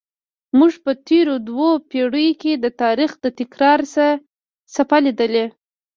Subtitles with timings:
[0.57, 3.79] موږ په تېرو دوو پیړیو کې د تاریخ د تکرار
[4.73, 5.45] څپه لیدلې.